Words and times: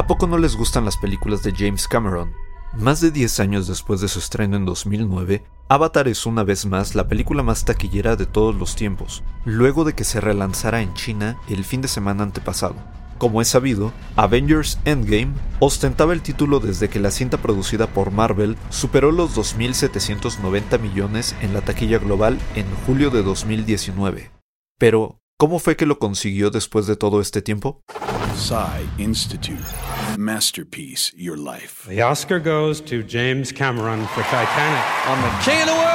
¿A 0.00 0.06
poco 0.06 0.26
no 0.26 0.38
les 0.38 0.56
gustan 0.56 0.86
las 0.86 0.96
películas 0.96 1.42
de 1.42 1.52
James 1.54 1.86
Cameron? 1.86 2.32
Más 2.72 3.02
de 3.02 3.10
10 3.10 3.38
años 3.40 3.66
después 3.66 4.00
de 4.00 4.08
su 4.08 4.18
estreno 4.18 4.56
en 4.56 4.64
2009, 4.64 5.44
Avatar 5.68 6.08
es 6.08 6.24
una 6.24 6.42
vez 6.42 6.64
más 6.64 6.94
la 6.94 7.06
película 7.06 7.42
más 7.42 7.66
taquillera 7.66 8.16
de 8.16 8.24
todos 8.24 8.54
los 8.54 8.76
tiempos, 8.76 9.22
luego 9.44 9.84
de 9.84 9.92
que 9.92 10.04
se 10.04 10.18
relanzara 10.18 10.80
en 10.80 10.94
China 10.94 11.36
el 11.50 11.66
fin 11.66 11.82
de 11.82 11.88
semana 11.88 12.22
antepasado. 12.22 12.76
Como 13.18 13.42
es 13.42 13.48
sabido, 13.48 13.92
Avengers 14.16 14.78
Endgame 14.86 15.34
ostentaba 15.58 16.14
el 16.14 16.22
título 16.22 16.60
desde 16.60 16.88
que 16.88 16.98
la 16.98 17.10
cinta 17.10 17.36
producida 17.36 17.86
por 17.86 18.10
Marvel 18.10 18.56
superó 18.70 19.12
los 19.12 19.36
2.790 19.36 20.80
millones 20.80 21.36
en 21.42 21.52
la 21.52 21.60
taquilla 21.60 21.98
global 21.98 22.38
en 22.54 22.64
julio 22.86 23.10
de 23.10 23.22
2019. 23.22 24.30
Pero, 24.78 25.18
¿cómo 25.36 25.58
fue 25.58 25.76
que 25.76 25.84
lo 25.84 25.98
consiguió 25.98 26.50
después 26.50 26.86
de 26.86 26.96
todo 26.96 27.20
este 27.20 27.42
tiempo? 27.42 27.82
Institute. 28.98 29.64
Masterpiece, 30.16 31.12
Your 31.16 31.36
Life. 31.36 31.88
The 31.88 32.02
Oscar 32.02 32.38
goes 32.40 32.80
to 32.82 33.02
James 33.02 33.52
Cameron 33.52 34.06
for 34.08 34.22
Titanic. 34.24 34.84
On 35.08 35.20
the 35.20 35.30
King 35.44 35.60
of 35.62 35.66
the 35.66 35.72
World. 35.72 35.90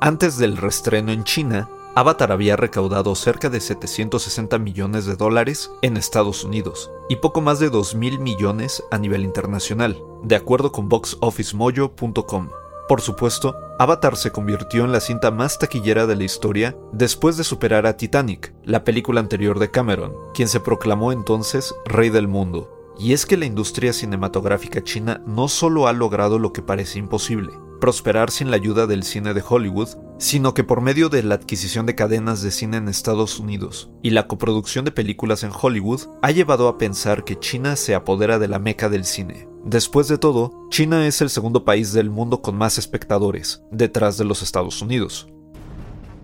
Antes 0.00 0.38
del 0.38 0.56
restreno 0.56 1.12
en 1.12 1.24
China, 1.24 1.68
Avatar 1.94 2.32
había 2.32 2.56
recaudado 2.56 3.14
cerca 3.14 3.48
de 3.48 3.60
760 3.60 4.58
millones 4.58 5.06
de 5.06 5.16
dólares 5.16 5.70
en 5.82 5.96
Estados 5.96 6.44
Unidos 6.44 6.90
y 7.08 7.16
poco 7.16 7.40
más 7.40 7.58
de 7.58 7.70
2 7.70 7.94
mil 7.94 8.18
millones 8.18 8.82
a 8.90 8.98
nivel 8.98 9.24
internacional, 9.24 10.02
de 10.22 10.36
acuerdo 10.36 10.72
con 10.72 10.88
boxofficemojo.com. 10.88 12.50
Por 12.86 13.00
supuesto, 13.00 13.56
Avatar 13.78 14.16
se 14.16 14.30
convirtió 14.30 14.84
en 14.84 14.92
la 14.92 15.00
cinta 15.00 15.30
más 15.30 15.58
taquillera 15.58 16.06
de 16.06 16.16
la 16.16 16.24
historia 16.24 16.76
después 16.92 17.38
de 17.38 17.44
superar 17.44 17.86
a 17.86 17.96
Titanic, 17.96 18.54
la 18.62 18.84
película 18.84 19.20
anterior 19.20 19.58
de 19.58 19.70
Cameron, 19.70 20.12
quien 20.34 20.48
se 20.48 20.60
proclamó 20.60 21.10
entonces 21.10 21.74
rey 21.86 22.10
del 22.10 22.28
mundo. 22.28 22.92
Y 22.98 23.14
es 23.14 23.24
que 23.24 23.38
la 23.38 23.46
industria 23.46 23.92
cinematográfica 23.92 24.84
china 24.84 25.22
no 25.26 25.48
solo 25.48 25.88
ha 25.88 25.92
logrado 25.94 26.38
lo 26.38 26.52
que 26.52 26.62
parece 26.62 26.98
imposible, 26.98 27.52
prosperar 27.80 28.30
sin 28.30 28.50
la 28.50 28.56
ayuda 28.56 28.86
del 28.86 29.02
cine 29.02 29.32
de 29.32 29.42
Hollywood, 29.46 29.88
sino 30.18 30.52
que 30.54 30.62
por 30.62 30.80
medio 30.82 31.08
de 31.08 31.22
la 31.22 31.34
adquisición 31.34 31.86
de 31.86 31.94
cadenas 31.94 32.42
de 32.42 32.50
cine 32.50 32.76
en 32.76 32.88
Estados 32.88 33.40
Unidos 33.40 33.90
y 34.02 34.10
la 34.10 34.28
coproducción 34.28 34.84
de 34.84 34.92
películas 34.92 35.42
en 35.42 35.50
Hollywood, 35.58 36.02
ha 36.22 36.30
llevado 36.30 36.68
a 36.68 36.78
pensar 36.78 37.24
que 37.24 37.38
China 37.38 37.76
se 37.76 37.94
apodera 37.94 38.38
de 38.38 38.48
la 38.48 38.58
meca 38.58 38.88
del 38.90 39.04
cine. 39.04 39.48
Después 39.64 40.08
de 40.08 40.18
todo, 40.18 40.52
China 40.68 41.06
es 41.06 41.22
el 41.22 41.30
segundo 41.30 41.64
país 41.64 41.94
del 41.94 42.10
mundo 42.10 42.42
con 42.42 42.54
más 42.54 42.76
espectadores, 42.76 43.62
detrás 43.70 44.18
de 44.18 44.26
los 44.26 44.42
Estados 44.42 44.82
Unidos. 44.82 45.26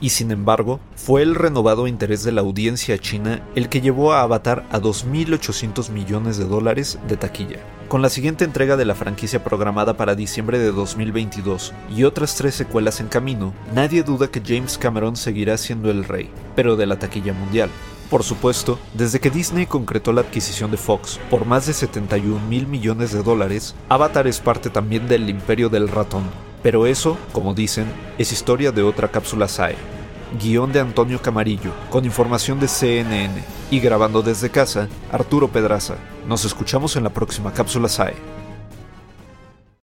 Y 0.00 0.10
sin 0.10 0.30
embargo, 0.30 0.78
fue 0.94 1.22
el 1.22 1.34
renovado 1.34 1.88
interés 1.88 2.22
de 2.22 2.30
la 2.30 2.42
audiencia 2.42 2.96
china 2.96 3.44
el 3.56 3.68
que 3.68 3.80
llevó 3.80 4.12
a 4.12 4.22
Avatar 4.22 4.64
a 4.70 4.78
2.800 4.78 5.90
millones 5.90 6.38
de 6.38 6.44
dólares 6.44 7.00
de 7.08 7.16
taquilla. 7.16 7.58
Con 7.88 8.02
la 8.02 8.08
siguiente 8.08 8.44
entrega 8.44 8.76
de 8.76 8.84
la 8.84 8.94
franquicia 8.94 9.42
programada 9.42 9.96
para 9.96 10.14
diciembre 10.14 10.60
de 10.60 10.70
2022 10.70 11.72
y 11.94 12.04
otras 12.04 12.36
tres 12.36 12.54
secuelas 12.54 13.00
en 13.00 13.08
camino, 13.08 13.52
nadie 13.74 14.04
duda 14.04 14.28
que 14.28 14.42
James 14.46 14.78
Cameron 14.78 15.16
seguirá 15.16 15.58
siendo 15.58 15.90
el 15.90 16.04
rey, 16.04 16.30
pero 16.54 16.76
de 16.76 16.86
la 16.86 17.00
taquilla 17.00 17.32
mundial. 17.32 17.68
Por 18.14 18.22
supuesto, 18.22 18.78
desde 18.92 19.18
que 19.18 19.28
Disney 19.28 19.66
concretó 19.66 20.12
la 20.12 20.20
adquisición 20.20 20.70
de 20.70 20.76
Fox 20.76 21.18
por 21.30 21.46
más 21.46 21.66
de 21.66 21.72
71 21.72 22.46
mil 22.46 22.68
millones 22.68 23.10
de 23.10 23.24
dólares, 23.24 23.74
Avatar 23.88 24.28
es 24.28 24.38
parte 24.38 24.70
también 24.70 25.08
del 25.08 25.28
imperio 25.28 25.68
del 25.68 25.88
ratón. 25.88 26.22
Pero 26.62 26.86
eso, 26.86 27.18
como 27.32 27.54
dicen, 27.54 27.86
es 28.16 28.30
historia 28.30 28.70
de 28.70 28.84
otra 28.84 29.08
cápsula 29.08 29.48
SAE. 29.48 29.74
Guión 30.40 30.70
de 30.70 30.78
Antonio 30.78 31.20
Camarillo, 31.20 31.72
con 31.90 32.04
información 32.04 32.60
de 32.60 32.68
CNN. 32.68 33.34
Y 33.72 33.80
grabando 33.80 34.22
desde 34.22 34.48
casa, 34.48 34.86
Arturo 35.10 35.48
Pedraza. 35.48 35.96
Nos 36.28 36.44
escuchamos 36.44 36.94
en 36.94 37.02
la 37.02 37.10
próxima 37.10 37.52
cápsula 37.52 37.88
SAE. 37.88 38.43